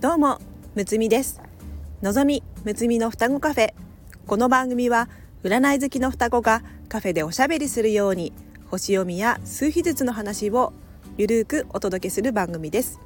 [0.00, 0.38] どうも
[0.76, 1.40] むつみです。
[2.02, 3.74] のぞみむつみの双子カフェ。
[4.28, 5.08] この番組は
[5.42, 8.32] 占い好きの双子がカフェでおしゃべりするように
[8.70, 10.72] 星読みや数秘術の話を
[11.16, 13.00] ゆるくお届けする番組です。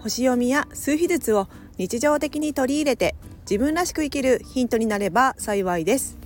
[0.00, 1.48] 星読みや数秘術を
[1.78, 3.14] 日常的に取り入れて
[3.50, 6.18] 自分らしく生きるヒントになれば幸いです。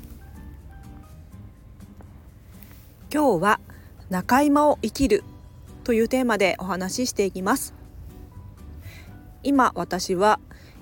[3.14, 3.60] 今日は
[4.10, 5.22] 中今を生きる
[5.84, 7.85] というテーマでお話ししていきます。
[9.46, 10.40] 今私は、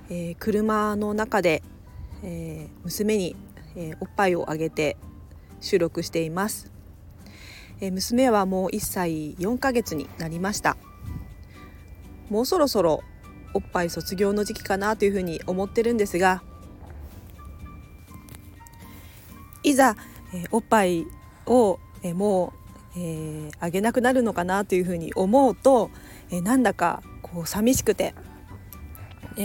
[0.09, 1.63] えー、車の中で、
[2.23, 3.37] えー、娘に、
[3.77, 4.97] えー、おっぱいをあげて
[5.61, 6.73] 収録しています、
[7.83, 10.79] え娘はもう1歳4ヶ月になりました。
[12.31, 13.03] もうそろそろ
[13.53, 16.43] おっぱい卒業の時期かなというふうに思ってるんですが
[19.62, 19.95] いざ、
[20.33, 21.05] えおっぱい
[21.45, 22.55] を、えも
[22.97, 25.91] う、えあげなくなるのかなというふうに思うと、
[26.31, 28.15] えなんだかこう寂しくて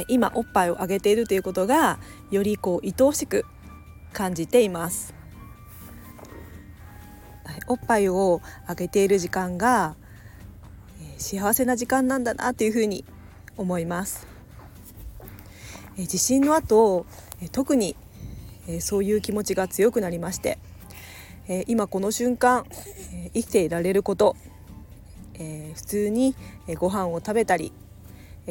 [0.08, 2.00] 今おっぱいをあげているということが
[2.32, 3.46] よりこう愛おしく
[4.14, 5.14] 感じています。
[7.68, 9.96] おっぱいをあげている時間が
[11.18, 13.06] 幸せな時間なんだなというふうに
[13.58, 14.28] 思います。
[15.98, 17.06] 地震の後
[17.52, 17.96] 特に
[18.80, 20.58] そういう気持ちが強くなりまして
[21.68, 22.66] 今この瞬間
[23.34, 24.38] 生きていられること
[25.38, 26.36] 普通に
[26.78, 27.74] ご飯を食べたり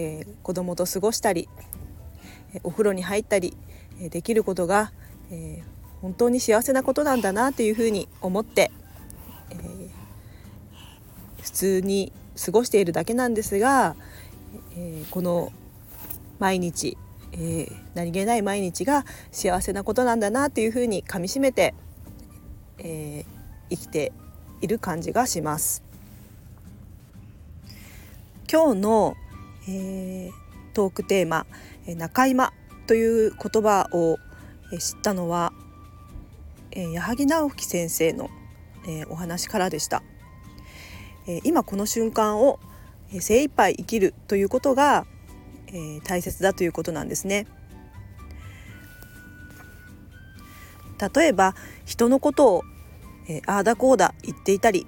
[0.00, 1.48] えー、子供と過ごしたり
[2.62, 3.56] お風呂に入ったり
[3.98, 4.92] できることが、
[5.32, 8.70] えー、本当に幸せなことなんだなというふうに思って、
[9.50, 9.88] えー、
[11.42, 13.96] 普通に過ごしているだけなんですが、
[14.76, 15.52] えー、この
[16.38, 16.96] 毎日、
[17.32, 21.74] えー、何気ない毎日が幸せなことなんだなというふうにかみしめて、
[22.78, 24.12] えー、生きて
[24.60, 25.82] いる感じがします。
[28.50, 29.16] 今日の
[29.68, 30.32] えー、
[30.72, 31.46] トークテーマ
[31.86, 32.54] 「中今」
[32.88, 34.18] という言葉を
[34.78, 35.52] 知ったのは、
[36.70, 38.30] えー、矢作直樹先生の、
[38.86, 40.02] えー、お話からでした、
[41.26, 42.58] えー、今この瞬間を
[43.20, 45.06] 精一杯生きるということが、
[45.66, 47.46] えー、大切だということなんですね。
[51.14, 51.54] 例えば
[51.84, 52.62] 人のことを、
[53.28, 54.84] えー、ああだこうだ言っていたり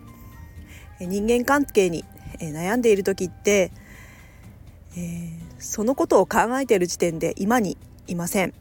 [0.99, 2.05] 人間関係に
[2.41, 3.71] 悩んでいる時って
[4.97, 8.55] えー、そのことを考えている時点で今にいません、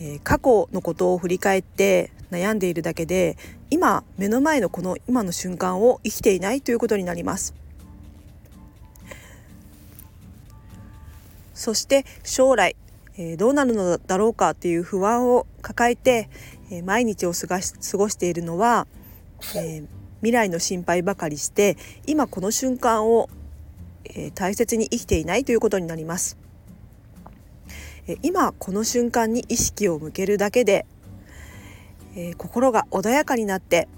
[0.00, 3.36] えー、過去のことを振り返って悩んでいるだけで
[3.70, 7.54] 今目の前のこの今の瞬間を生きていないということになります。
[11.54, 12.74] そして将来、
[13.18, 16.30] えー、どうなるのだろうかっていう不安を抱えて、
[16.70, 18.86] え、毎日を過ごし過ごしているのは、
[19.54, 19.82] え、
[20.20, 21.76] 未来の心配ばかりして
[22.06, 23.28] 今この瞬間を
[24.04, 26.36] えー、大切に生きていないということになります。
[28.06, 30.86] えー、今この瞬間に意識を向けるだけで、
[32.16, 33.88] えー、心が穏やかになって、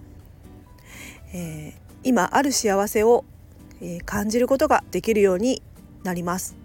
[1.34, 1.72] え
[2.04, 3.24] 今ある幸せを、
[3.80, 5.62] え感じることができるように
[6.04, 6.56] なります。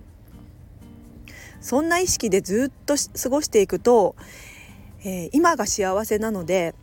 [1.62, 4.16] そんな意識でずっと過ごしていくと、
[5.06, 6.76] え今が幸せなので、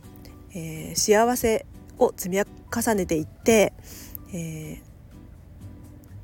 [0.55, 1.65] え幸せ
[1.99, 3.73] を積み重ねていって、
[4.33, 4.81] えー、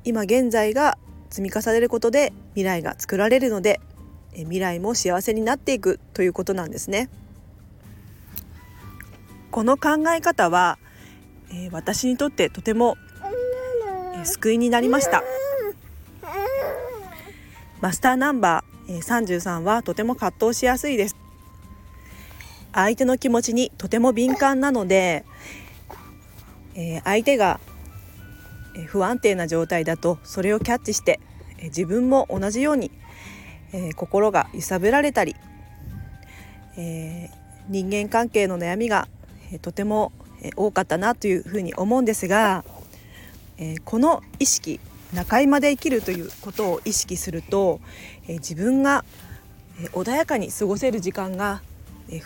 [0.04, 0.98] 今現在が
[1.30, 3.80] 積み重ねることで未来が作られるので
[4.34, 7.08] 未来も幸せになっていくということなんですね。
[9.50, 10.78] この考え方は、
[11.70, 12.96] 私にとってとても、
[14.24, 15.22] 救いになりました。
[17.82, 21.16] マスターナンバー、33はとても葛藤しやすいです。
[22.72, 25.26] 相手の気持ちにとても敏感なので、
[27.04, 27.60] 相手が
[28.86, 31.20] 不安定な状態だとそれをキャッチして
[31.64, 32.90] 自分も同じように、
[33.72, 35.36] えー、心が揺さぶられたり、
[36.76, 37.30] えー、
[37.68, 39.08] 人間関係の悩みが、
[39.52, 40.12] えー、とても
[40.56, 42.64] 多かったなというふうに思うんですが、
[43.58, 44.80] えこの意識
[45.12, 47.80] 中居まで生きるということを意識すると、
[48.26, 49.04] え自分が
[49.92, 51.62] 穏やかに過ごせる時間が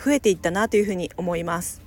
[0.03, 1.81] 増えていったなというふうに思います。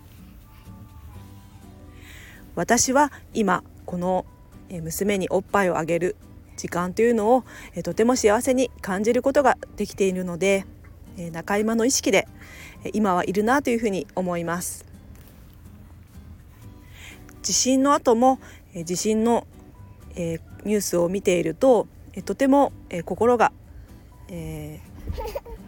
[2.54, 4.24] 私は今この
[4.70, 6.16] 娘におっぱいをあげる
[6.56, 7.44] 時間というのを
[7.82, 10.64] とても幸せに感じることができているので
[11.32, 12.28] 中今の意識で
[12.92, 14.84] 今はいるなというふうに思います。
[17.42, 18.38] 地震の後も
[18.84, 19.46] 地震の
[20.14, 21.88] ニュースを見ていると
[22.24, 22.72] とても
[23.04, 23.52] 心が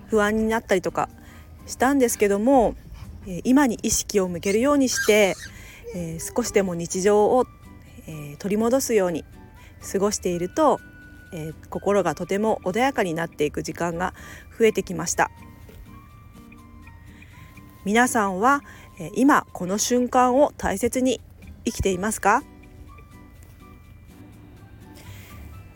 [0.09, 1.09] 不安になったりとか
[1.67, 2.75] したんですけども
[3.45, 5.35] 今に意識を向けるようにして
[6.37, 7.47] 少しでも日常を
[8.07, 9.25] えー、取り戻すように
[9.93, 10.81] 過ごしていると、
[11.33, 14.15] えー、心がとても穏やかになっていく時間が
[14.59, 15.31] 増えてきました。
[17.85, 18.63] 皆さんは、
[19.01, 21.21] えー、今この瞬間を大切に
[21.65, 22.43] 生きていますか？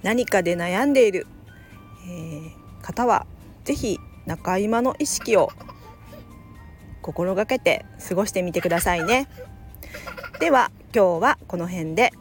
[0.03, 1.27] 何かで悩んでいる、
[2.09, 3.27] えー、方は
[3.65, 5.51] 是非中今の意識を
[7.03, 9.29] 心がけて過ごしてみてくださいね。
[10.39, 12.13] では今日はこの辺で。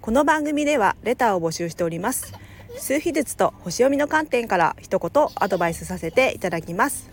[0.00, 2.32] この番組ではレターを募集しております。
[2.78, 7.10] 数秘術と星読みの観点から一言アドバイスさせていただきます。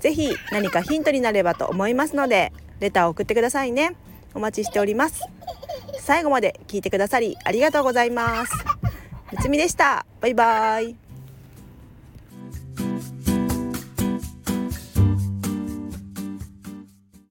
[0.00, 3.96] ぜひ何かヒントになればと思いますのでレターを送ってくださいね。
[4.34, 5.22] お待ちしております。
[5.98, 8.52] 最後まで聞いてくださりありがとうございます。
[9.32, 10.04] むつみでした。
[10.20, 11.07] バイバイ。